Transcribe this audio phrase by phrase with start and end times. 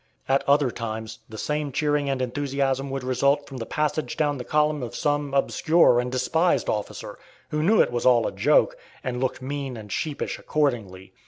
[0.27, 4.43] At other times, the same cheering and enthusiasm would result from the passage down the
[4.43, 9.19] column of some obscure and despised officer, who knew it was all a joke, and
[9.21, 11.13] looked mean and sheepish accordingly.